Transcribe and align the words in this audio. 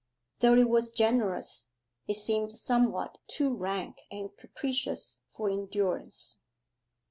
Though 0.39 0.55
it 0.55 0.67
was 0.67 0.89
generous, 0.89 1.67
it 2.07 2.15
seemed 2.15 2.57
somewhat 2.57 3.19
too 3.27 3.53
rank 3.53 3.97
and 4.09 4.35
capricious 4.35 5.21
for 5.31 5.47
endurance. 5.47 6.39